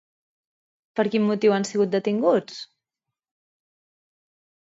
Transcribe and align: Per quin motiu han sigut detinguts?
Per 0.99 1.03
quin 1.15 1.23
motiu 1.31 1.53
han 1.57 1.67
sigut 1.71 1.91
detinguts? 1.97 2.57